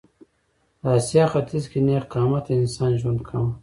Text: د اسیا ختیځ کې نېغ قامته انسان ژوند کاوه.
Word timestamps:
د 0.81 0.83
اسیا 0.97 1.25
ختیځ 1.33 1.63
کې 1.71 1.79
نېغ 1.87 2.03
قامته 2.13 2.51
انسان 2.61 2.91
ژوند 3.01 3.19
کاوه. 3.27 3.51